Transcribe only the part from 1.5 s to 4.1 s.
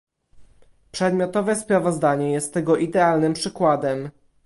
sprawozdanie jest tego idealnym przykładem